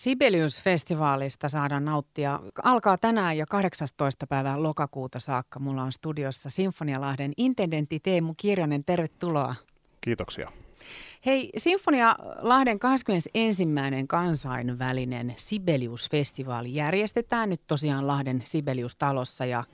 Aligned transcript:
Sibelius-festivaalista 0.00 1.48
saadaan 1.48 1.84
nauttia. 1.84 2.40
Alkaa 2.62 2.98
tänään 2.98 3.36
ja 3.36 3.46
18. 3.46 4.26
päivää 4.26 4.62
lokakuuta 4.62 5.20
saakka. 5.20 5.58
Mulla 5.58 5.82
on 5.82 5.92
studiossa 5.92 6.50
Sinfonialahden 6.50 7.32
intendentti 7.36 8.00
Teemu 8.00 8.34
Kirjonen. 8.36 8.84
Tervetuloa. 8.84 9.54
Kiitoksia. 10.00 10.52
Hei, 11.26 11.50
Sinfonia 11.56 12.16
Lahden 12.38 12.78
21. 12.78 13.64
kansainvälinen 14.08 15.34
Sibelius-festivaali 15.36 16.74
järjestetään 16.74 17.48
nyt 17.48 17.60
tosiaan 17.66 18.06
Lahden 18.06 18.42
Sibelius-talossa 18.44 19.44
ja 19.44 19.64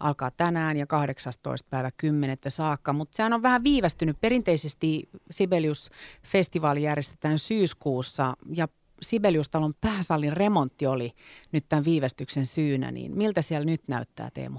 alkaa 0.00 0.30
tänään 0.30 0.76
ja 0.76 0.86
18. 0.86 1.68
päivä 1.70 1.90
10. 1.96 2.38
saakka, 2.48 2.92
mutta 2.92 3.16
sehän 3.16 3.32
on 3.32 3.42
vähän 3.42 3.64
viivästynyt. 3.64 4.20
Perinteisesti 4.20 5.08
Sibelius-festivaali 5.30 6.82
järjestetään 6.82 7.38
syyskuussa 7.38 8.36
ja 8.56 8.68
Sibeliustalon 9.02 9.74
pääsallin 9.80 10.36
remontti 10.36 10.86
oli 10.86 11.12
nyt 11.52 11.64
tämän 11.68 11.84
viivästyksen 11.84 12.46
syynä, 12.46 12.90
niin 12.90 13.18
miltä 13.18 13.42
siellä 13.42 13.64
nyt 13.64 13.82
näyttää 13.88 14.30
Teemu? 14.34 14.58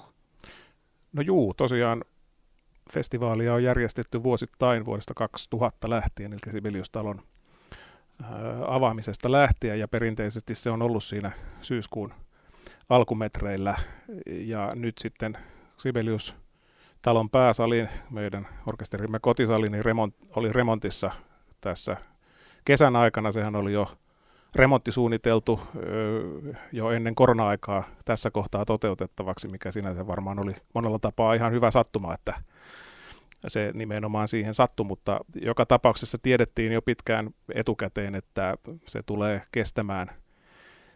No 1.14 1.22
juu, 1.22 1.54
tosiaan 1.54 2.04
festivaalia 2.94 3.54
on 3.54 3.64
järjestetty 3.64 4.24
vuosittain 4.24 4.86
vuodesta 4.86 5.14
2000 5.14 5.90
lähtien, 5.90 6.34
eli 6.34 6.52
Sibeliustalon 6.52 7.22
avaamisesta 8.68 9.32
lähtien, 9.32 9.80
ja 9.80 9.88
perinteisesti 9.88 10.56
se 10.56 10.70
on 10.70 10.82
ollut 10.82 11.04
siinä 11.04 11.32
syyskuun 11.62 12.14
alkumetreillä, 12.90 13.76
ja 14.26 14.72
nyt 14.76 14.98
sitten 14.98 15.38
Sibelius 15.78 16.36
talon 17.02 17.30
pääsali, 17.30 17.88
meidän 18.10 18.48
orkesterimme 18.66 19.20
kotisali, 19.20 19.70
niin 19.70 19.86
remont, 19.86 20.16
oli 20.36 20.54
remontissa 20.54 21.12
tässä 21.62 21.98
kesän 22.66 22.96
aikana. 22.96 23.32
Sehän 23.32 23.56
oli 23.56 23.74
jo 23.74 23.98
remontti 24.56 24.92
suunniteltu 24.92 25.60
jo 26.72 26.92
ennen 26.92 27.16
korona-aikaa 27.16 27.84
tässä 28.06 28.32
kohtaa 28.32 28.66
toteutettavaksi, 28.66 29.48
mikä 29.48 29.72
sinänsä 29.72 30.08
varmaan 30.08 30.40
oli 30.40 30.56
monella 30.74 31.00
tapaa 31.00 31.34
ihan 31.34 31.52
hyvä 31.52 31.72
sattuma, 31.72 32.14
että 32.14 32.34
se 33.48 33.72
nimenomaan 33.74 34.28
siihen 34.28 34.54
sattui, 34.54 34.86
mutta 34.86 35.20
joka 35.42 35.66
tapauksessa 35.66 36.18
tiedettiin 36.22 36.72
jo 36.72 36.82
pitkään 36.82 37.30
etukäteen, 37.54 38.16
että 38.16 38.58
se 38.88 39.04
tulee 39.04 39.42
kestämään 39.52 40.12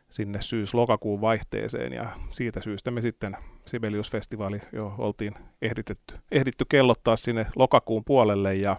sinne 0.09 0.41
syys-lokakuun 0.41 1.21
vaihteeseen. 1.21 1.93
Ja 1.93 2.09
siitä 2.29 2.61
syystä 2.61 2.91
me 2.91 3.01
sitten 3.01 3.37
Sibelius-festivaali 3.65 4.61
jo 4.73 4.95
oltiin 4.97 5.33
ehditty, 5.61 5.95
ehditty 6.31 6.65
kellottaa 6.69 7.15
sinne 7.15 7.45
lokakuun 7.55 8.03
puolelle. 8.05 8.55
Ja 8.55 8.77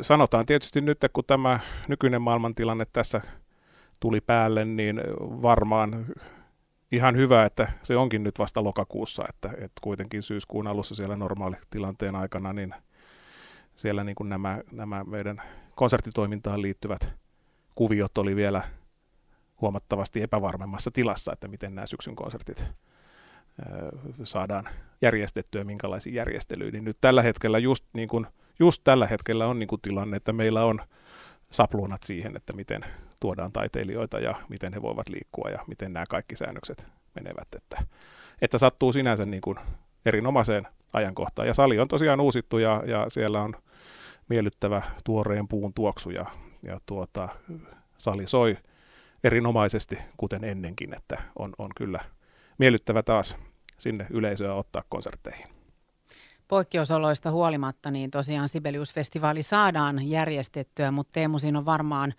sanotaan 0.00 0.46
tietysti 0.46 0.80
nyt, 0.80 0.98
kun 1.12 1.24
tämä 1.26 1.60
nykyinen 1.88 2.22
maailmantilanne 2.22 2.84
tässä 2.92 3.20
tuli 4.00 4.20
päälle, 4.20 4.64
niin 4.64 5.00
varmaan 5.20 6.06
ihan 6.92 7.16
hyvä, 7.16 7.44
että 7.44 7.72
se 7.82 7.96
onkin 7.96 8.24
nyt 8.24 8.38
vasta 8.38 8.64
lokakuussa, 8.64 9.24
että, 9.28 9.48
että 9.48 9.80
kuitenkin 9.82 10.22
syyskuun 10.22 10.66
alussa 10.66 10.94
siellä 10.94 11.16
normaalitilanteen 11.16 12.16
aikana, 12.16 12.52
niin 12.52 12.74
siellä 13.74 14.04
niin 14.04 14.14
kuin 14.14 14.28
nämä, 14.28 14.60
nämä 14.72 15.04
meidän 15.04 15.42
konserttitoimintaan 15.74 16.62
liittyvät 16.62 17.12
kuviot 17.74 18.18
oli 18.18 18.36
vielä 18.36 18.62
huomattavasti 19.60 20.22
epävarmemmassa 20.22 20.90
tilassa, 20.90 21.32
että 21.32 21.48
miten 21.48 21.74
nämä 21.74 21.86
syksyn 21.86 22.16
konsertit 22.16 22.66
saadaan 24.24 24.68
järjestettyä, 25.02 25.64
minkälaisiin 25.64 26.14
järjestelyihin. 26.14 26.84
Nyt 26.84 26.98
tällä 27.00 27.22
hetkellä 27.22 27.58
just, 27.58 27.84
niin 27.92 28.08
kuin, 28.08 28.26
just 28.58 28.80
tällä 28.84 29.06
hetkellä 29.06 29.46
on 29.46 29.58
niin 29.58 29.66
kuin 29.66 29.80
tilanne, 29.80 30.16
että 30.16 30.32
meillä 30.32 30.64
on 30.64 30.80
sapluunat 31.50 32.02
siihen, 32.02 32.36
että 32.36 32.52
miten 32.52 32.84
tuodaan 33.20 33.52
taiteilijoita 33.52 34.18
ja 34.18 34.34
miten 34.48 34.72
he 34.72 34.82
voivat 34.82 35.08
liikkua 35.08 35.50
ja 35.50 35.58
miten 35.66 35.92
nämä 35.92 36.06
kaikki 36.08 36.36
säännökset 36.36 36.86
menevät. 37.14 37.48
Että, 37.56 37.86
että 38.42 38.58
sattuu 38.58 38.92
sinänsä 38.92 39.26
niin 39.26 39.40
kuin 39.40 39.58
erinomaiseen 40.06 40.66
ajankohtaan. 40.94 41.48
Ja 41.48 41.54
sali 41.54 41.78
on 41.78 41.88
tosiaan 41.88 42.20
uusittu 42.20 42.58
ja, 42.58 42.82
ja 42.86 43.06
siellä 43.08 43.42
on 43.42 43.54
miellyttävä 44.28 44.82
tuoreen 45.04 45.48
puun 45.48 45.74
tuoksu 45.74 46.10
ja, 46.10 46.26
ja 46.62 46.80
tuota, 46.86 47.28
sali 47.98 48.26
soi 48.26 48.56
erinomaisesti, 49.24 49.98
kuten 50.16 50.44
ennenkin, 50.44 50.96
että 50.96 51.22
on, 51.38 51.52
on 51.58 51.70
kyllä 51.76 52.00
miellyttävä 52.58 53.02
taas 53.02 53.36
sinne 53.78 54.06
yleisöä 54.10 54.54
ottaa 54.54 54.82
konsertteihin. 54.88 55.63
Poikkeusoloista 56.54 57.30
huolimatta, 57.30 57.90
niin 57.90 58.10
tosiaan 58.10 58.48
Sibelius-festivaali 58.48 59.42
saadaan 59.42 60.08
järjestettyä, 60.08 60.90
mutta 60.90 61.12
Teemu, 61.12 61.38
siinä 61.38 61.58
on 61.58 61.64
varmaan 61.64 62.14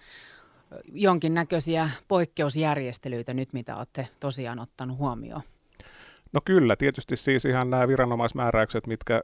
jonkinnäköisiä 0.94 1.90
poikkeusjärjestelyitä 2.08 3.34
nyt, 3.34 3.54
mitä 3.54 3.76
olette 3.76 4.08
tosiaan 4.20 4.60
ottanut 4.60 4.98
huomioon? 4.98 5.42
No 6.34 6.42
kyllä, 6.46 6.76
tietysti 6.76 7.16
siis 7.16 7.46
ihan 7.46 7.70
nämä 7.70 7.88
viranomaismääräykset, 7.88 8.88
mitkä 8.88 9.22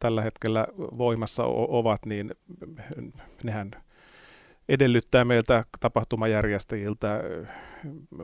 tällä 0.00 0.22
hetkellä 0.22 0.66
voimassa 0.78 1.44
ovat, 1.68 2.06
niin 2.06 2.34
nehän 3.42 3.70
edellyttää 4.68 5.24
meiltä 5.24 5.64
tapahtumajärjestäjiltä 5.80 7.20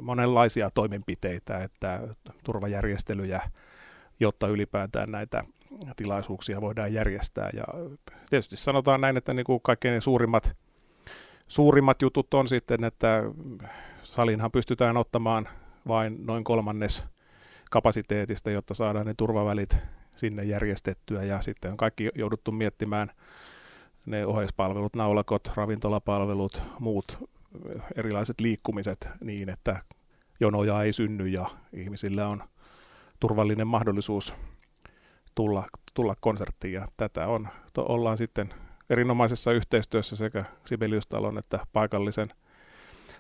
monenlaisia 0.01 0.71
toimenpiteitä, 0.75 1.59
että 1.59 2.09
turvajärjestelyjä, 2.45 3.43
jotta 4.21 4.49
ylipäätään 4.49 5.11
näitä 5.11 5.45
tilaisuuksia 5.97 6.61
voidaan 6.61 6.93
järjestää. 6.93 7.51
Ja 7.53 7.65
tietysti 8.31 8.57
sanotaan 8.57 9.01
näin, 9.01 9.17
että 9.17 9.35
niin 9.35 9.45
kuin 9.45 9.61
kaikkein 9.63 10.03
suurimmat 10.03 10.57
suurimmat 11.49 12.03
jutut 12.03 12.35
on 12.35 12.49
sitten, 12.49 12.85
että 12.85 13.23
salinhan 14.03 14.53
pystytään 14.53 14.97
ottamaan 14.97 15.49
vain 15.89 16.27
noin 16.27 16.45
kolmannes 16.45 17.05
kapasiteetista, 17.71 18.51
jotta 18.51 18.75
saadaan 18.75 19.07
ne 19.07 19.15
turvavälit 19.17 19.77
sinne 20.17 20.45
järjestettyä 20.45 21.25
ja 21.25 21.41
sitten 21.41 21.71
on 21.71 21.77
kaikki 21.77 22.11
jouduttu 22.15 22.53
miettimään 22.53 23.11
ne 24.07 24.27
ohjauspalvelut, 24.27 24.97
naulakot, 24.97 25.53
ravintolapalvelut, 25.55 26.63
muut 26.79 27.29
erilaiset 27.97 28.41
liikkumiset 28.41 29.09
niin, 29.21 29.49
että 29.49 29.83
jonoja 30.41 30.83
ei 30.83 30.93
synny 30.93 31.27
ja 31.27 31.47
ihmisillä 31.73 32.29
on 32.29 32.43
turvallinen 33.21 33.67
mahdollisuus 33.67 34.35
tulla, 35.39 35.65
tulla 35.95 36.15
konserttiin 36.21 36.75
ja 36.75 36.87
tätä 36.97 37.27
on, 37.27 37.49
to, 37.73 37.87
ollaan 37.89 38.19
sitten 38.19 38.55
erinomaisessa 38.91 39.53
yhteistyössä 39.53 40.17
sekä 40.17 40.45
Sibeliustalon 40.65 41.39
että 41.39 41.67
paikallisen 41.73 42.29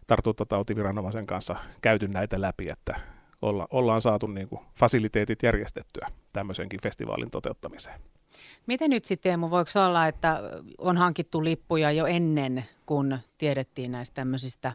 tartuntatautiviranomaisen 0.06 1.26
kanssa 1.26 1.56
käyty 1.80 2.08
näitä 2.08 2.40
läpi, 2.40 2.68
että 2.68 3.00
olla, 3.42 3.66
ollaan 3.70 4.02
saatu 4.02 4.26
niin 4.26 4.48
kuin 4.48 4.60
fasiliteetit 4.74 5.42
järjestettyä 5.42 6.08
tämmöisenkin 6.32 6.80
festivaalin 6.82 7.30
toteuttamiseen. 7.30 8.00
Miten 8.66 8.90
nyt 8.90 9.04
sitten 9.04 9.30
Teemu, 9.30 9.50
voiko 9.50 9.70
olla, 9.86 10.06
että 10.06 10.40
on 10.78 10.96
hankittu 10.96 11.44
lippuja 11.44 11.92
jo 11.92 12.06
ennen, 12.06 12.64
kun 12.86 13.18
tiedettiin 13.38 13.92
näistä 13.92 14.14
tämmöisistä 14.14 14.72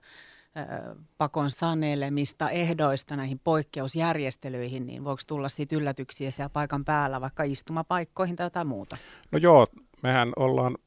pakon 1.18 1.50
sanelemista 1.50 2.50
ehdoista 2.50 3.16
näihin 3.16 3.40
poikkeusjärjestelyihin, 3.44 4.86
niin 4.86 5.04
voiko 5.04 5.22
tulla 5.28 5.50
siitä 5.50 5.76
yllätyksiä 5.76 6.32
siellä 6.32 6.50
paikan 6.50 6.86
päällä, 6.86 7.22
vaikka 7.22 7.44
istumapaikkoihin 7.44 8.36
tai 8.36 8.46
jotain 8.46 8.68
muuta? 8.68 8.98
No 9.32 9.40
joo, 9.40 9.68
mehän 10.04 10.34
ollaan 10.36 10.78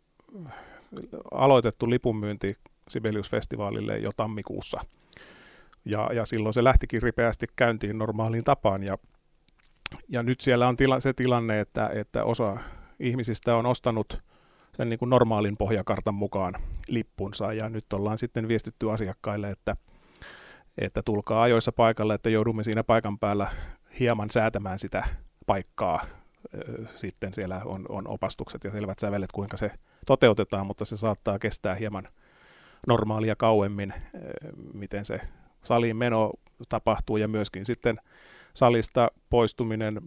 aloitettu 1.31 1.91
lipunmyynti 1.91 2.55
Sibelius-festivaalille 2.91 3.99
jo 3.99 4.11
tammikuussa. 4.17 4.81
Ja, 5.85 6.11
ja 6.13 6.27
silloin 6.27 6.55
se 6.55 6.65
lähtikin 6.65 7.03
ripeästi 7.03 7.47
käyntiin 7.57 7.99
normaaliin 7.99 8.45
tapaan. 8.45 8.83
Ja, 8.83 8.99
ja 10.09 10.23
nyt 10.23 10.41
siellä 10.41 10.69
on 10.69 10.77
tila, 10.77 11.01
se 11.01 11.13
tilanne, 11.13 11.61
että, 11.61 11.91
että 11.95 12.25
osa 12.25 12.57
ihmisistä 13.01 13.57
on 13.57 13.67
ostanut 13.67 14.23
sen 14.77 14.89
niin 14.89 14.99
kuin 14.99 15.11
normaalin 15.11 15.57
pohjakartan 15.57 16.15
mukaan 16.15 16.55
lippunsa. 16.89 17.53
Ja 17.53 17.69
nyt 17.69 17.93
ollaan 17.93 18.19
sitten 18.19 18.49
viestitty 18.49 18.91
asiakkaille, 18.91 19.51
että, 19.51 19.77
että 20.79 21.03
tulkaa 21.03 21.43
ajoissa 21.43 21.73
paikalle, 21.73 22.15
että 22.15 22.31
joudumme 22.31 22.63
siinä 22.63 22.85
paikan 22.85 23.19
päällä 23.19 23.51
hieman 24.01 24.31
säätämään 24.31 24.79
sitä 24.79 25.05
paikkaa 25.47 26.01
sitten 26.95 27.35
siellä 27.35 27.61
on, 27.65 27.87
on 27.89 28.09
opastukset 28.09 28.65
ja 28.65 28.71
selvät 28.71 28.99
sävelet, 28.99 29.33
kuinka 29.33 29.57
se 29.57 29.71
toteutetaan, 30.07 30.67
mutta 30.67 30.85
se 30.85 30.97
saattaa 30.97 31.39
kestää 31.39 31.75
hieman 31.75 32.09
normaalia 32.87 33.37
kauemmin, 33.37 33.93
miten 34.75 35.05
se 35.05 35.21
saliin 35.63 35.97
meno 35.97 36.33
tapahtuu 36.69 37.17
ja 37.17 37.29
myöskin 37.29 37.67
sitten 37.67 37.97
salista 38.55 39.11
poistuminen 39.31 40.01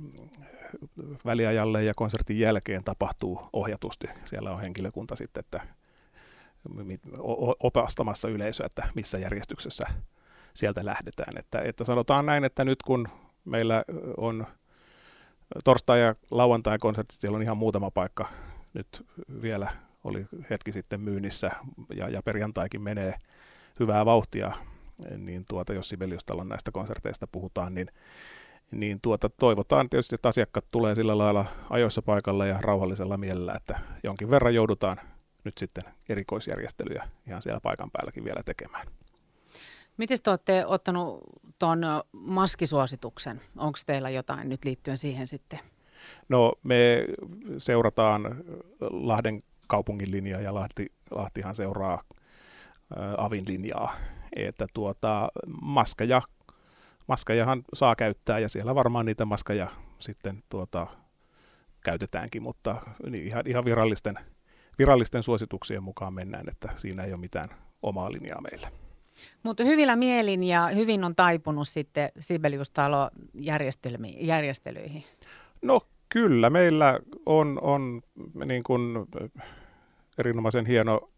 väliajalle 1.26 1.84
ja 1.84 1.94
konsertin 1.96 2.40
jälkeen 2.40 2.84
tapahtuu 2.84 3.50
ohjatusti. 3.54 4.08
Siellä 4.26 4.52
on 4.52 4.62
henkilökunta 4.62 5.16
sitten, 5.16 5.40
että 5.42 5.62
opastamassa 7.60 8.30
yleisöä, 8.30 8.66
että 8.66 8.88
missä 8.96 9.18
järjestyksessä 9.18 9.88
sieltä 10.54 10.86
lähdetään. 10.86 11.38
Että, 11.38 11.62
että 11.62 11.84
sanotaan 11.84 12.26
näin, 12.26 12.44
että 12.44 12.66
nyt 12.66 12.84
kun 12.84 13.08
meillä 13.46 13.84
on 14.18 14.48
torstai- 15.64 16.02
ja 16.02 16.16
lauantai-konsertit, 16.32 17.20
siellä 17.20 17.36
on 17.36 17.42
ihan 17.42 17.58
muutama 17.58 17.92
paikka 17.92 18.28
nyt 18.74 19.06
vielä 19.42 19.72
oli 20.04 20.26
hetki 20.50 20.72
sitten 20.72 21.02
myynnissä 21.02 21.52
ja, 21.96 22.10
ja 22.10 22.22
perjantaikin 22.24 22.82
menee 22.82 23.14
hyvää 23.80 24.06
vauhtia 24.06 24.52
niin 25.18 25.46
tuota, 25.50 25.74
jos 25.74 25.90
Sibeliustalon 25.90 26.50
näistä 26.50 26.72
konserteista 26.72 27.28
puhutaan, 27.28 27.74
niin, 27.74 27.88
niin 28.72 29.02
tuota, 29.02 29.30
toivotaan 29.30 29.90
tietysti, 29.90 30.16
että 30.16 30.30
asiakkaat 30.30 30.66
tulee 30.72 30.96
sillä 30.96 31.18
lailla 31.18 31.46
ajoissa 31.70 32.02
paikalla 32.02 32.46
ja 32.46 32.58
rauhallisella 32.62 33.18
mielellä, 33.18 33.54
että 33.56 33.80
jonkin 34.04 34.30
verran 34.30 34.56
joudutaan 34.56 34.98
nyt 35.44 35.58
sitten 35.58 35.84
erikoisjärjestelyjä 36.10 37.10
ihan 37.28 37.42
siellä 37.42 37.60
paikan 37.60 37.92
päälläkin 37.92 38.24
vielä 38.24 38.44
tekemään. 38.46 38.88
Miten 39.98 40.18
te 40.24 40.30
olette 40.30 40.66
ottanut 40.66 41.20
tuon 41.60 41.82
maskisuosituksen? 42.12 43.42
Onko 43.58 43.80
teillä 43.86 44.10
jotain 44.10 44.50
nyt 44.50 44.66
liittyen 44.66 44.98
siihen 44.98 45.28
sitten? 45.28 45.60
No 46.30 46.54
me 46.64 47.06
seurataan 47.58 48.44
Lahden 48.80 49.40
kaupungin 49.68 50.12
linjaa 50.12 50.42
ja 50.42 50.54
Lahti, 50.54 50.92
Lahtihan 51.12 51.56
seuraa 51.56 51.94
ä, 51.94 53.16
Avin 53.18 53.46
linjaa. 53.48 53.94
Että 54.36 54.68
tuota, 54.74 55.30
maskeja, 55.62 56.22
maskejahan 57.10 57.64
saa 57.74 57.96
käyttää 57.96 58.40
ja 58.40 58.50
siellä 58.50 58.76
varmaan 58.76 59.06
niitä 59.06 59.26
maskeja 59.26 59.68
sitten 60.00 60.44
tuota, 60.50 60.88
käytetäänkin, 61.84 62.44
mutta 62.44 62.82
niin 63.10 63.28
ihan, 63.28 63.44
ihan 63.48 63.66
virallisten, 63.66 64.16
virallisten 64.80 65.24
suosituksien 65.24 65.84
mukaan 65.84 66.14
mennään, 66.14 66.50
että 66.50 66.70
siinä 66.76 67.04
ei 67.04 67.14
ole 67.14 67.22
mitään 67.22 67.50
omaa 67.82 68.12
linjaa 68.12 68.42
meillä. 68.42 68.72
Mutta 69.44 69.64
hyvillä 69.64 69.96
mielin 69.96 70.44
ja 70.44 70.68
hyvin 70.68 71.04
on 71.04 71.16
taipunut 71.16 71.68
sitten 71.68 72.10
Sibeliustalo 72.20 73.10
järjestelyihin. 74.18 75.04
No 75.62 75.82
kyllä, 76.10 76.50
meillä 76.50 77.00
on, 77.26 77.60
on 77.62 78.02
niin 78.46 78.64
kuin 78.64 79.08
erinomaisen 80.18 80.66
hieno 80.66 81.10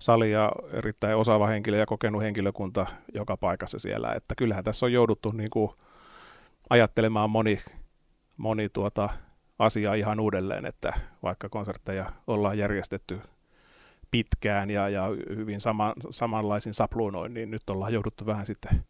sali 0.00 0.32
ja 0.32 0.52
erittäin 0.72 1.16
osaava 1.16 1.46
henkilö 1.46 1.76
ja 1.76 1.86
kokenut 1.86 2.22
henkilökunta 2.22 2.86
joka 3.14 3.36
paikassa 3.36 3.78
siellä. 3.78 4.12
Että 4.12 4.34
kyllähän 4.34 4.64
tässä 4.64 4.86
on 4.86 4.92
jouduttu 4.92 5.30
niin 5.30 5.50
kuin 5.50 5.70
ajattelemaan 6.70 7.30
moni, 7.30 7.60
moni 8.36 8.68
tuota 8.68 9.08
asiaa 9.58 9.94
ihan 9.94 10.20
uudelleen, 10.20 10.66
että 10.66 10.92
vaikka 11.22 11.48
konsertteja 11.48 12.12
ollaan 12.26 12.58
järjestetty 12.58 13.20
pitkään 14.10 14.70
ja, 14.70 14.88
ja 14.88 15.06
hyvin 15.36 15.60
sama, 15.60 15.94
samanlaisin 16.10 16.74
sapluunoin, 16.74 17.34
niin 17.34 17.50
nyt 17.50 17.70
ollaan 17.70 17.92
jouduttu 17.92 18.26
vähän 18.26 18.46
sitten 18.46 18.84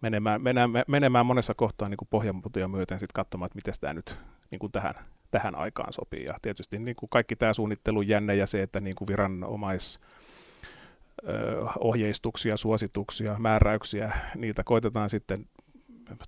menemään, 0.00 0.42
menemään, 0.42 0.84
menemään 0.88 1.26
monessa 1.26 1.54
kohtaa 1.54 1.88
niin 1.88 1.98
pohjanmutia 2.10 2.68
myöten 2.68 2.98
sitten 2.98 3.14
katsomaan, 3.14 3.46
että 3.46 3.56
miten 3.56 3.74
tämä 3.80 3.94
nyt 3.94 4.18
niin 4.50 4.58
kuin 4.58 4.72
tähän, 4.72 4.94
tähän 5.30 5.54
aikaan 5.54 5.92
sopii. 5.92 6.24
Ja 6.24 6.34
tietysti 6.42 6.78
niin 6.78 6.96
kuin 6.96 7.10
kaikki 7.10 7.36
tämä 7.36 7.52
suunnittelu 7.52 8.02
jänne 8.02 8.34
ja 8.34 8.46
se, 8.46 8.62
että 8.62 8.80
niin 8.80 8.96
kuin 8.96 9.08
viranomais 9.08 9.98
ohjeistuksia, 11.80 12.56
suosituksia, 12.56 13.36
määräyksiä, 13.38 14.12
niitä 14.34 14.64
koitetaan 14.64 15.10
sitten 15.10 15.46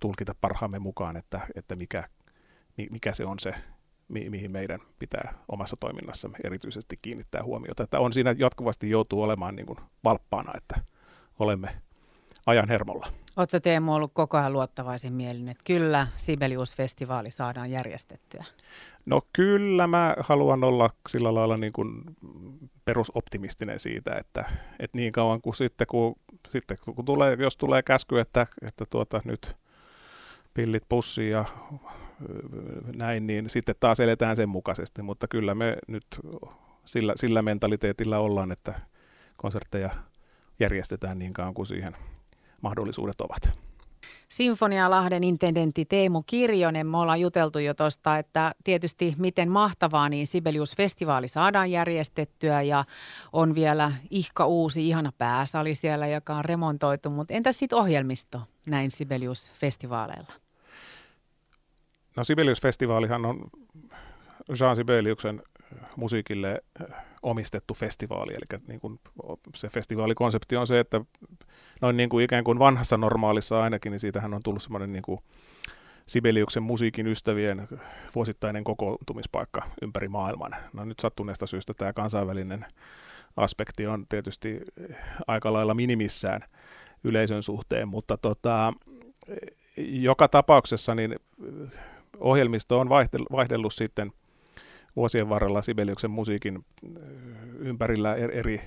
tulkita 0.01 0.35
parhaamme 0.41 0.79
mukaan, 0.79 1.17
että, 1.17 1.41
että 1.55 1.77
mikä, 1.77 2.09
mikä 2.91 3.13
se 3.13 3.25
on 3.25 3.39
se 3.39 3.55
mi- 4.09 4.31
mihin 4.31 4.53
meidän 4.53 4.81
pitää 4.99 5.35
omassa 5.49 5.77
toiminnassamme 5.81 6.39
erityisesti 6.45 6.99
kiinnittää 7.03 7.43
huomiota. 7.43 7.83
Että 7.83 8.01
on 8.01 8.13
siinä 8.13 8.35
jatkuvasti 8.39 8.91
joutuu 8.91 9.23
olemaan 9.23 9.57
niin 9.57 9.67
kuin 9.67 9.79
valppaana, 10.05 10.53
että 10.57 10.81
olemme 11.39 11.83
ajan 12.47 12.69
hermolla. 12.69 13.07
Oletko 13.37 13.61
Teemu 13.61 13.95
ollut 13.95 14.11
koko 14.15 14.37
ajan 14.37 14.53
luottavaisin 14.53 15.13
mielin, 15.13 15.49
että 15.49 15.63
kyllä 15.67 16.07
Sibelius-festivaali 16.17 17.31
saadaan 17.31 17.71
järjestettyä? 17.71 18.45
No 19.07 19.23
kyllä 19.33 19.87
mä 19.87 20.17
haluan 20.21 20.65
olla 20.65 20.91
sillä 21.09 21.35
lailla 21.35 21.57
niin 21.57 21.73
kuin 21.73 22.03
perusoptimistinen 22.85 23.81
siitä, 23.81 24.17
että, 24.17 24.45
että 24.79 24.97
niin 24.97 25.13
kauan 25.13 25.41
kuin 25.41 25.55
sitten, 25.55 25.87
kun, 25.87 26.15
sitten 26.49 26.77
kun 26.95 27.05
tulee, 27.05 27.37
jos 27.41 27.57
tulee 27.57 27.83
käsky, 27.83 28.21
että, 28.21 28.47
että 28.63 28.85
tuota, 28.91 29.21
nyt 29.25 29.57
pillit 30.55 30.85
pussiin 30.89 31.31
ja 31.31 31.45
näin, 32.97 33.27
niin 33.27 33.51
sitten 33.51 33.75
taas 33.81 34.01
eletään 34.01 34.37
sen 34.37 34.49
mukaisesti, 34.49 35.03
mutta 35.03 35.29
kyllä 35.29 35.55
me 35.55 35.77
nyt 35.87 36.07
sillä, 36.85 37.13
sillä 37.17 37.43
mentaliteetillä 37.43 38.19
ollaan, 38.19 38.53
että 38.53 38.81
konsertteja 39.37 39.91
järjestetään 40.61 41.19
niin 41.19 41.33
kauan 41.33 41.55
kuin 41.55 41.67
siihen 41.67 41.97
mahdollisuudet 42.61 43.21
ovat. 43.21 43.53
Sinfonialahden 44.29 45.25
intendentti 45.25 45.85
Teemu 45.85 46.23
Kirjonen, 46.27 46.87
me 46.87 46.97
ollaan 46.97 47.21
juteltu 47.21 47.59
jo 47.59 47.75
tuosta, 47.75 48.19
että 48.19 48.53
tietysti 48.65 49.15
miten 49.19 49.51
mahtavaa, 49.51 50.09
niin 50.09 50.27
Sibelius-festivaali 50.27 51.29
saadaan 51.29 51.71
järjestettyä 51.71 52.63
ja 52.63 52.85
on 53.33 53.55
vielä 53.55 53.93
ihka 54.11 54.47
uusi, 54.47 54.89
ihana 54.89 55.13
pääsali 55.19 55.75
siellä, 55.75 56.07
joka 56.07 56.37
on 56.37 56.45
remontoitu, 56.45 57.11
mutta 57.11 57.35
entä 57.35 57.53
sitten 57.53 57.79
ohjelmisto 57.79 58.41
näin 58.67 58.91
Sibelius-festivaaleilla? 58.91 60.33
No 62.17 62.25
Sibelius-festivaalihan 62.25 63.27
on 63.27 63.51
Jean 64.61 64.77
Sibeliuksen 64.77 65.43
musiikille 65.97 66.63
omistettu 67.23 67.75
festivaali, 67.75 68.33
eli 68.33 68.61
niin 68.69 68.81
kuin 68.81 69.01
se 69.55 69.69
festivaalikonsepti 69.69 70.57
on 70.57 70.67
se, 70.67 70.81
että 70.81 71.01
noin 71.81 71.97
niin 71.97 72.09
kuin 72.09 72.25
ikään 72.25 72.45
kuin 72.45 72.59
vanhassa 72.59 72.97
normaalissa 72.97 73.63
ainakin, 73.63 73.91
niin 73.91 74.01
siitähän 74.01 74.35
on 74.35 74.43
tullut 74.43 74.63
semmoinen 74.63 74.93
niin 74.93 75.19
Sibeliuksen 76.07 76.63
musiikin 76.63 77.07
ystävien 77.07 77.69
vuosittainen 78.15 78.65
kokoontumispaikka 78.65 79.63
ympäri 79.83 80.09
maailman. 80.09 80.57
No 80.73 80.85
nyt 80.85 81.01
sattuneesta 81.01 81.47
syystä 81.47 81.73
tämä 81.75 81.93
kansainvälinen 81.93 82.67
aspekti 83.37 83.87
on 83.87 84.07
tietysti 84.09 84.61
aika 85.27 85.53
lailla 85.53 85.75
minimissään 85.75 86.41
yleisön 87.05 87.43
suhteen, 87.43 87.89
mutta 87.89 88.17
tota, 88.17 88.73
joka 89.77 90.29
tapauksessa 90.29 90.95
niin 90.95 91.17
ohjelmisto 92.19 92.81
on 92.81 92.89
vaihdellut 93.33 93.75
sitten 93.75 94.13
vuosien 94.97 95.29
varrella 95.29 95.63
Sibeliuksen 95.63 96.11
musiikin 96.11 96.65
ympärillä 97.59 98.15
eri, 98.15 98.61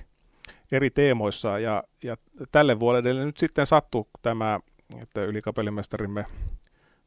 eri 0.72 0.90
teemoissa. 0.90 1.58
Ja, 1.58 1.84
ja 2.04 2.16
tälle 2.52 2.80
vuodelle 2.80 3.24
nyt 3.24 3.36
sitten 3.36 3.66
sattui 3.66 4.04
tämä, 4.22 4.60
että 5.02 5.24
ylikapellimestarimme 5.24 6.24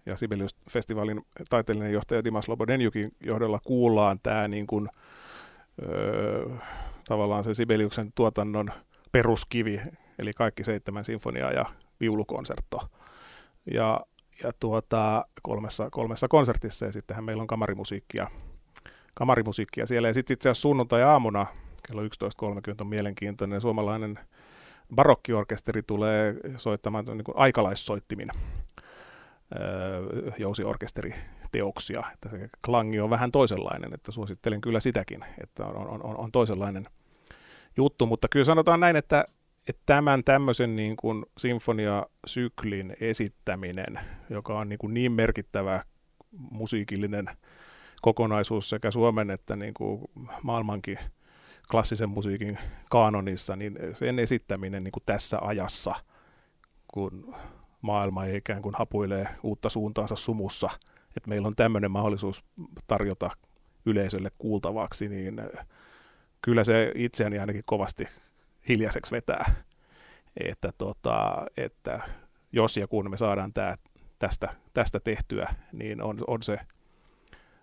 ja 0.06 0.18
Sibelius-festivaalin 0.18 1.22
taiteellinen 1.50 1.94
johtaja 1.94 2.24
Dimas 2.24 2.48
Lobodenjukin 2.48 3.12
johdolla 3.24 3.60
kuullaan 3.66 4.20
tämä 4.24 4.48
niin 4.48 4.68
kuin, 4.68 4.90
ö, 5.82 6.50
tavallaan 7.08 7.44
se 7.44 7.54
Sibeliuksen 7.54 8.12
tuotannon 8.16 8.70
peruskivi, 9.12 9.82
eli 10.20 10.34
kaikki 10.34 10.64
seitsemän 10.64 11.06
sinfoniaa 11.06 11.52
ja 11.52 11.66
viulukonsertto. 12.00 12.90
Ja 13.74 14.02
ja 14.44 14.52
tuota, 14.60 15.26
kolmessa, 15.42 15.90
kolmessa 15.90 16.28
konsertissa 16.28 16.86
ja 16.86 16.92
sittenhän 16.92 17.24
meillä 17.24 17.42
on 17.42 17.48
kamarimusiikkia, 17.48 18.28
kamarimusiikkia 19.18 19.86
siellä. 19.86 20.08
Ja 20.08 20.14
sitten 20.14 20.34
itse 20.34 20.50
asiassa 20.50 20.62
sunnuntai-aamuna 20.62 21.46
kello 21.88 22.04
11.30 22.04 22.08
on 22.82 22.88
mielenkiintoinen 22.88 23.62
suomalainen 23.62 24.20
barokkiorkesteri 24.96 25.84
tulee 25.84 26.36
soittamaan 26.58 27.06
niin 27.06 27.24
kuin 27.24 27.38
aikalaissoittimin 27.38 28.30
öö, 29.56 30.32
jousiorkesteriteoksia. 30.38 32.04
Että 32.14 32.30
se 32.30 32.50
klangi 32.66 33.00
on 33.00 33.10
vähän 33.10 33.32
toisenlainen, 33.32 33.94
että 33.94 34.12
suosittelen 34.12 34.62
kyllä 34.62 34.80
sitäkin, 34.80 35.26
että 35.44 35.66
on, 35.66 35.88
on, 35.88 36.04
on, 36.04 36.18
on 36.18 36.32
toisenlainen 36.32 36.88
juttu, 37.78 38.06
mutta 38.06 38.28
kyllä 38.32 38.46
sanotaan 38.46 38.80
näin, 38.80 38.96
että 38.96 39.26
että 39.68 39.82
tämän 39.86 40.24
tämmöisen 40.24 40.76
niin 40.76 40.96
kuin 40.98 41.26
sinfoniasyklin 41.38 42.96
esittäminen, 43.00 44.00
joka 44.30 44.60
on 44.60 44.70
niin, 44.70 44.80
kuin 44.80 44.94
niin 44.94 45.12
merkittävä 45.12 45.84
musiikillinen 46.32 47.26
kokonaisuus 48.02 48.70
sekä 48.70 48.92
Suomen 48.92 49.30
että 49.30 49.56
niin 49.56 49.74
kuin 49.74 50.02
maailmankin 50.44 51.00
klassisen 51.72 52.10
musiikin 52.10 52.58
kaanonissa, 52.90 53.56
niin 53.56 53.78
sen 53.94 54.20
esittäminen 54.20 54.84
niin 54.84 54.92
kuin 54.92 55.04
tässä 55.06 55.38
ajassa, 55.42 55.96
kun 56.88 57.36
maailma 57.82 58.26
ei 58.26 58.38
ikään 58.38 58.62
kuin 58.62 58.76
hapuilee 58.78 59.28
uutta 59.44 59.70
suuntaansa 59.70 60.16
sumussa, 60.16 60.70
että 61.18 61.30
meillä 61.30 61.48
on 61.48 61.56
tämmöinen 61.56 61.92
mahdollisuus 61.92 62.44
tarjota 62.88 63.30
yleisölle 63.86 64.32
kuultavaksi, 64.38 65.10
niin 65.10 65.42
kyllä 66.42 66.64
se 66.64 66.92
itseäni 66.96 67.40
ainakin 67.40 67.64
kovasti 67.66 68.08
hiljaiseksi 68.70 69.12
vetää. 69.12 69.56
Että, 70.50 70.72
tota, 70.78 71.46
että 71.58 72.00
jos 72.52 72.78
ja 72.78 72.88
kun 72.88 73.12
me 73.12 73.18
saadaan 73.18 73.54
tää, 73.54 73.78
tästä, 74.20 74.54
tästä 74.74 75.00
tehtyä, 75.00 75.56
niin 75.72 76.02
on, 76.02 76.18
on, 76.28 76.44
se, 76.44 76.58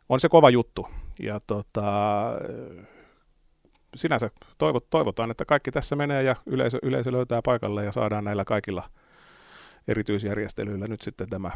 on 0.09 0.21
se 0.21 0.29
kova 0.29 0.51
juttu. 0.51 0.89
Ja 1.23 1.41
tota, 1.47 1.83
sinänsä 3.97 4.31
toivot, 4.59 4.91
toivotaan, 4.91 5.31
että 5.31 5.45
kaikki 5.45 5.71
tässä 5.71 5.97
menee 5.97 6.23
ja 6.23 6.37
yleisö, 6.47 6.79
yleisö 6.83 7.13
löytää 7.13 7.41
paikalle 7.45 7.85
ja 7.85 7.93
saadaan 7.93 8.25
näillä 8.25 8.45
kaikilla 8.45 8.91
erityisjärjestelyillä 9.89 10.87
nyt 10.87 11.03
sitten 11.03 11.29
tämä 11.29 11.51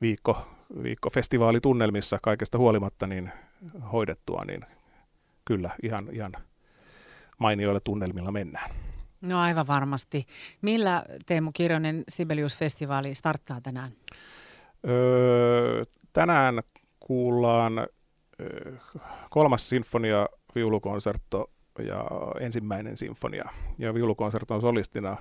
viikko, 0.00 0.46
viikko 0.82 1.10
festivaalitunnelmissa 1.10 2.18
kaikesta 2.22 2.58
huolimatta 2.58 3.06
niin 3.06 3.30
hoidettua, 3.92 4.42
niin 4.46 4.66
kyllä 5.44 5.70
ihan, 5.82 6.08
ihan 6.12 6.32
mainioilla 7.38 7.80
tunnelmilla 7.80 8.32
mennään. 8.32 8.70
No 9.20 9.40
aivan 9.40 9.66
varmasti. 9.66 10.26
Millä 10.62 11.04
Teemu 11.26 11.52
Kirjonen 11.52 12.04
Sibelius-festivaali 12.08 13.14
starttaa 13.14 13.60
tänään? 13.60 13.92
Öö, 14.88 15.84
tänään 16.12 16.60
kuullaan 17.10 17.86
kolmas 19.30 19.68
sinfonia 19.68 20.28
viulukonsertto 20.54 21.50
ja 21.78 22.04
ensimmäinen 22.40 22.96
sinfonia. 22.96 23.48
Ja 23.78 23.94
viulukonserton 23.94 24.60
solistina 24.60 25.16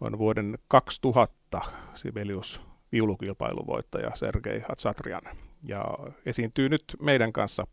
on 0.00 0.18
vuoden 0.18 0.58
2000 0.68 1.60
Sibelius 1.94 2.62
viulukilpailuvoittaja 2.92 4.10
Sergei 4.14 4.60
Hatsatrian 4.68 5.22
ja 5.62 5.84
esiintyy 6.26 6.68
nyt 6.68 6.84
meidän 7.02 7.32
kanssa 7.32 7.66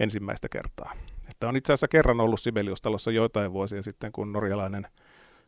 ensimmäistä 0.00 0.48
kertaa. 0.48 0.92
Että 1.30 1.48
on 1.48 1.56
itse 1.56 1.72
asiassa 1.72 1.88
kerran 1.88 2.20
ollut 2.20 2.40
Sibelius-talossa 2.40 3.10
joitain 3.10 3.52
vuosia 3.52 3.82
sitten, 3.82 4.12
kun 4.12 4.32
norjalainen 4.32 4.86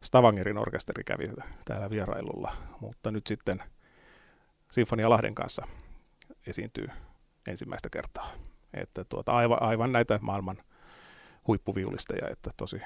Stavangerin 0.03 0.59
orkesteri 0.59 1.05
kävi 1.05 1.25
täällä 1.65 1.91
vierailulla, 1.91 2.53
mutta 2.81 3.11
nyt 3.11 3.27
sitten 3.27 3.63
Sinfonia 4.71 5.11
Lahden 5.11 5.35
kanssa 5.35 5.67
esiintyy 6.47 6.89
ensimmäistä 7.47 7.89
kertaa. 7.91 8.31
Että 8.75 9.05
tuota, 9.05 9.33
aivan, 9.33 9.63
aivan 9.63 9.93
näitä 9.93 10.19
maailman 10.23 10.57
huippuviulisteja, 11.47 12.29
että 12.31 12.51
tosi 12.57 12.83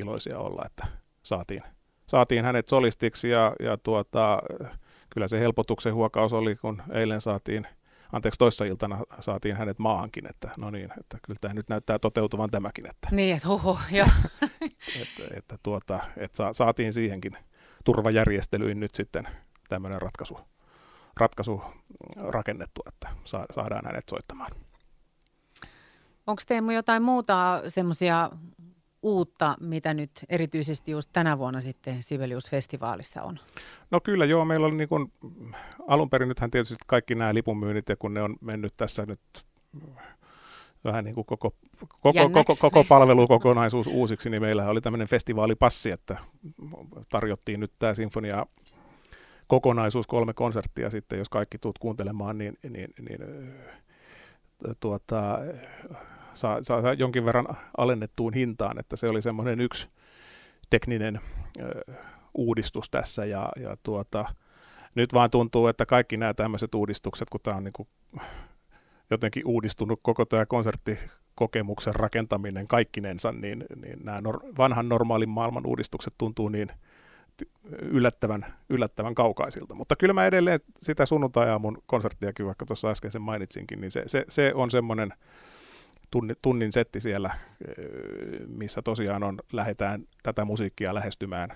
iloisia 0.00 0.38
olla, 0.38 0.62
että 0.66 0.86
saatiin, 1.22 1.62
saatiin 2.06 2.44
hänet 2.44 2.68
solistiksi 2.68 3.30
ja, 3.30 3.52
ja 3.60 3.76
tuota, 3.76 4.42
kyllä 5.10 5.28
se 5.28 5.40
helpotuksen 5.40 5.94
huokaus 5.94 6.32
oli, 6.32 6.56
kun 6.56 6.82
eilen 6.92 7.20
saatiin, 7.20 7.66
anteeksi 8.12 8.38
toissa 8.38 8.64
iltana 8.64 9.00
saatiin 9.20 9.56
hänet 9.56 9.78
maahankin, 9.78 10.26
että 10.30 10.50
no 10.58 10.70
niin, 10.70 10.90
että 11.00 11.18
kyllä 11.22 11.38
tämä 11.40 11.54
nyt 11.54 11.68
näyttää 11.68 11.98
toteutuvan 11.98 12.50
tämäkin. 12.50 12.90
Että, 12.90 13.08
niin, 13.10 13.36
että 13.36 13.48
huhu, 13.48 13.78
joo. 13.90 14.08
että, 15.00 15.36
että, 15.36 15.58
tuota, 15.62 16.00
että 16.16 16.36
sa, 16.36 16.52
saatiin 16.52 16.92
siihenkin 16.92 17.32
turvajärjestelyin 17.84 18.80
nyt 18.80 18.94
sitten 18.94 19.28
tämmöinen 19.68 20.02
ratkaisu, 20.02 20.38
ratkaisu 21.16 21.62
rakennettu, 22.16 22.82
että 22.88 23.08
sa, 23.24 23.46
saadaan 23.50 23.84
hänet 23.86 24.08
soittamaan. 24.10 24.50
Onko 26.26 26.42
Teemu 26.46 26.70
jotain 26.70 27.02
muuta 27.02 27.62
semmoisia 27.68 28.30
uutta, 29.02 29.56
mitä 29.60 29.94
nyt 29.94 30.10
erityisesti 30.28 30.90
just 30.90 31.10
tänä 31.12 31.38
vuonna 31.38 31.60
sitten 31.60 32.02
Sibelius-festivaalissa 32.02 33.22
on? 33.22 33.38
No 33.90 34.00
kyllä 34.00 34.24
joo, 34.24 34.44
meillä 34.44 34.66
oli 34.66 34.74
niin 34.74 34.88
kuin, 34.88 35.12
alun 35.86 36.10
perin 36.10 36.28
nythän 36.28 36.50
tietysti 36.50 36.76
kaikki 36.86 37.14
nämä 37.14 37.34
lipunmyynnit 37.34 37.88
ja 37.88 37.96
kun 37.96 38.14
ne 38.14 38.22
on 38.22 38.36
mennyt 38.40 38.74
tässä 38.76 39.06
nyt 39.06 39.20
vähän 40.84 41.04
niin 41.04 41.14
kuin 41.14 41.24
koko, 41.24 41.54
koko, 42.00 42.30
koko, 42.32 42.54
koko 42.60 42.84
palvelukokonaisuus 42.84 43.86
uusiksi, 43.86 44.30
niin 44.30 44.42
meillä 44.42 44.68
oli 44.68 44.80
tämmöinen 44.80 45.08
festivaalipassi, 45.08 45.90
että 45.90 46.16
tarjottiin 47.08 47.60
nyt 47.60 47.72
tämä 47.78 47.94
sinfonia 47.94 48.46
kokonaisuus, 49.46 50.06
kolme 50.06 50.32
konserttia 50.32 50.90
sitten, 50.90 51.18
jos 51.18 51.28
kaikki 51.28 51.58
tuut 51.58 51.78
kuuntelemaan, 51.78 52.38
niin, 52.38 52.58
niin, 52.68 52.94
niin 53.08 53.20
tuota, 54.80 55.38
saa, 56.34 56.62
saa 56.62 56.92
jonkin 56.92 57.24
verran 57.24 57.46
alennettuun 57.76 58.34
hintaan, 58.34 58.78
että 58.78 58.96
se 58.96 59.08
oli 59.08 59.22
semmoinen 59.22 59.60
yksi 59.60 59.88
tekninen 60.70 61.20
ö, 61.60 61.94
uudistus 62.34 62.90
tässä 62.90 63.24
ja, 63.24 63.48
ja 63.56 63.76
tuota, 63.82 64.24
nyt 64.94 65.14
vaan 65.14 65.30
tuntuu, 65.30 65.66
että 65.66 65.86
kaikki 65.86 66.16
nämä 66.16 66.34
tämmöiset 66.34 66.74
uudistukset, 66.74 67.30
kun 67.30 67.40
tämä 67.42 67.56
on 67.56 67.64
niin 67.64 67.72
kuin 67.72 67.88
jotenkin 69.10 69.46
uudistunut 69.46 70.00
koko 70.02 70.24
tämä 70.24 70.46
konserttikokemuksen 70.46 71.94
rakentaminen 71.94 72.68
kaikkinensa, 72.68 73.32
niin, 73.32 73.64
niin 73.82 73.98
nämä 74.04 74.18
nor- 74.18 74.52
vanhan 74.58 74.88
normaalin 74.88 75.28
maailman 75.28 75.66
uudistukset 75.66 76.14
tuntuu 76.18 76.48
niin 76.48 76.68
yllättävän, 77.82 78.46
yllättävän 78.68 79.14
kaukaisilta. 79.14 79.74
Mutta 79.74 79.96
kyllä 79.96 80.14
mä 80.14 80.26
edelleen 80.26 80.58
sitä 80.82 81.06
sunnuntai 81.06 81.58
mun 81.58 81.82
konserttiakin, 81.86 82.46
vaikka 82.46 82.66
tuossa 82.66 82.90
äsken 82.90 83.10
sen 83.10 83.22
mainitsinkin, 83.22 83.80
niin 83.80 83.90
se, 83.90 84.02
se, 84.06 84.24
se 84.28 84.52
on 84.54 84.70
semmoinen 84.70 85.12
tunnin, 86.10 86.36
tunnin 86.42 86.72
setti 86.72 87.00
siellä, 87.00 87.30
missä 88.46 88.82
tosiaan 88.82 89.22
on, 89.22 89.38
lähdetään 89.52 90.04
tätä 90.22 90.44
musiikkia 90.44 90.94
lähestymään 90.94 91.48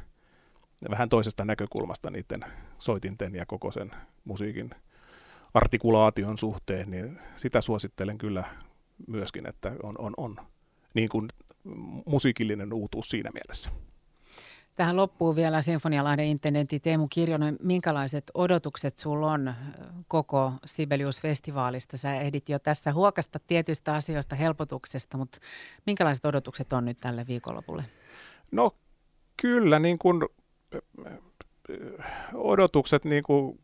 vähän 0.91 1.09
toisesta 1.09 1.45
näkökulmasta 1.45 2.11
niiden 2.11 2.45
soitinten 2.79 3.35
ja 3.35 3.47
koko 3.47 3.71
sen 3.71 3.91
musiikin 4.25 4.71
artikulaation 5.55 6.39
suhteen, 6.39 6.91
niin 6.91 7.19
sitä 7.35 7.61
suosittelen 7.61 8.19
kyllä 8.19 8.45
myöskin, 9.07 9.47
että 9.49 9.73
on, 9.83 9.95
on, 9.99 10.15
on 10.17 10.37
niin 10.95 11.09
kuin 11.09 11.29
musiikillinen 12.07 12.73
uutuus 12.73 13.09
siinä 13.09 13.31
mielessä. 13.35 13.71
Tähän 14.79 14.97
loppuu 14.97 15.37
vielä 15.37 15.63
Sinfonialahden 15.63 16.27
internetti. 16.27 16.81
Teemu 16.81 17.09
Kirjonen, 17.11 17.57
minkälaiset 17.63 18.31
odotukset 18.35 18.99
sulla 18.99 19.33
on 19.33 19.55
koko 20.09 20.53
Sibelius-festivaalista? 20.67 21.97
Sä 21.97 22.15
ehdit 22.15 22.49
jo 22.49 22.59
tässä 22.59 22.93
huokasta 22.93 23.39
tietyistä 23.47 23.95
asioista, 23.95 24.37
helpotuksesta, 24.37 25.17
mutta 25.19 25.39
minkälaiset 25.87 26.25
odotukset 26.25 26.73
on 26.73 26.85
nyt 26.85 27.01
tälle 27.01 27.25
viikonlopulle? 27.29 27.85
No 28.51 28.71
kyllä, 29.43 29.79
niin 29.79 29.99
kuin 29.99 30.23
odotukset 32.35 33.05
niin 33.05 33.23
kuin, 33.23 33.59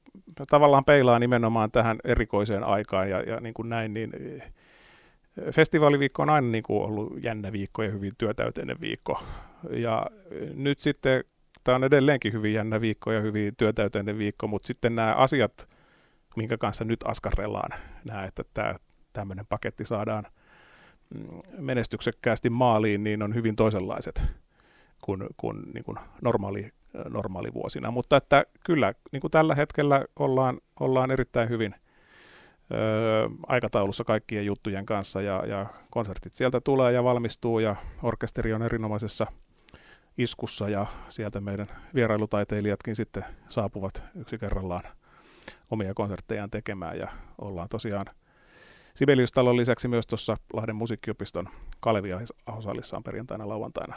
tavallaan 0.50 0.84
peilaa 0.84 1.18
nimenomaan 1.18 1.70
tähän 1.70 1.98
erikoiseen 2.04 2.64
aikaan 2.64 3.10
ja, 3.10 3.22
ja 3.22 3.40
niin 3.40 3.54
kuin 3.54 3.68
näin, 3.68 3.94
niin 3.94 4.12
Festivaaliviikko 5.52 6.22
on 6.22 6.30
aina 6.30 6.48
niin 6.48 6.62
kuin 6.62 6.82
ollut 6.82 7.22
jännä 7.22 7.52
viikko 7.52 7.82
ja 7.82 7.90
hyvin 7.90 8.12
työtäyteinen 8.18 8.80
viikko. 8.80 9.22
Ja 9.70 10.06
nyt 10.54 10.80
sitten 10.80 11.24
tämä 11.64 11.76
on 11.76 11.84
edelleenkin 11.84 12.32
hyvin 12.32 12.54
jännä 12.54 12.80
viikko 12.80 13.12
ja 13.12 13.20
hyvin 13.20 13.56
työtäyteinen 13.56 14.18
viikko, 14.18 14.46
mutta 14.46 14.66
sitten 14.66 14.94
nämä 14.94 15.14
asiat, 15.14 15.68
minkä 16.36 16.58
kanssa 16.58 16.84
nyt 16.84 17.00
askarrellaan, 17.04 17.80
nämä, 18.04 18.24
että 18.24 18.44
tämä 18.54 18.74
tämmöinen 19.12 19.46
paketti 19.48 19.84
saadaan 19.84 20.26
mm, 21.14 21.40
menestyksekkäästi 21.58 22.50
maaliin, 22.50 23.04
niin 23.04 23.22
on 23.22 23.34
hyvin 23.34 23.56
toisenlaiset 23.56 24.22
kuin, 25.04 25.26
kuin, 25.36 25.62
niin 25.74 25.84
kuin 25.84 25.98
normaali, 26.22 26.70
normaalivuosina. 27.08 27.90
Mutta 27.90 28.16
että 28.16 28.44
kyllä 28.66 28.94
niin 29.12 29.20
kuin 29.20 29.30
tällä 29.30 29.54
hetkellä 29.54 30.04
ollaan, 30.18 30.60
ollaan 30.80 31.10
erittäin 31.10 31.48
hyvin– 31.48 31.74
aikataulussa 33.46 34.04
kaikkien 34.04 34.46
juttujen 34.46 34.86
kanssa 34.86 35.22
ja, 35.22 35.46
ja 35.46 35.66
konsertit 35.90 36.34
sieltä 36.34 36.60
tulee 36.60 36.92
ja 36.92 37.04
valmistuu 37.04 37.58
ja 37.58 37.76
orkesteri 38.02 38.52
on 38.52 38.62
erinomaisessa 38.62 39.26
iskussa 40.18 40.68
ja 40.68 40.86
sieltä 41.08 41.40
meidän 41.40 41.66
vierailutaiteilijatkin 41.94 42.96
sitten 42.96 43.24
saapuvat 43.48 44.04
yksi 44.14 44.38
kerrallaan 44.38 44.82
omia 45.70 45.94
konserttejaan 45.94 46.50
tekemään 46.50 46.98
ja 46.98 47.08
ollaan 47.38 47.68
tosiaan 47.68 48.06
Sibelius-talon 48.94 49.56
lisäksi 49.56 49.88
myös 49.88 50.06
tuossa 50.06 50.36
Lahden 50.52 50.76
musiikkiopiston 50.76 51.48
Kalevi 51.80 52.10
Ahosallissa 52.46 52.96
on 52.96 53.02
perjantaina 53.02 53.48
lauantaina 53.48 53.96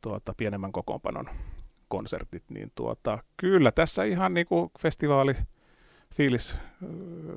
tuota, 0.00 0.34
pienemmän 0.36 0.72
kokoonpanon 0.72 1.28
konsertit, 1.88 2.44
niin 2.48 2.72
tuota, 2.74 3.18
kyllä 3.36 3.72
tässä 3.72 4.04
ihan 4.04 4.34
niin 4.34 4.46
kuin 4.46 4.70
festivaali 4.78 5.34
fiilis 6.14 6.56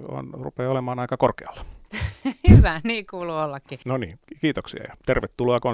on, 0.08 0.30
rupeaa 0.34 0.72
olemaan 0.72 1.00
aika 1.00 1.18
korkealla. 1.18 1.62
Hyvä, 2.50 2.82
niin 2.84 3.06
kuuluu 3.12 3.36
ollakin. 3.36 3.80
No 3.88 3.98
niin, 3.98 4.20
kiitoksia 4.42 4.84
ja 4.84 4.98
tervetuloa 5.06 5.60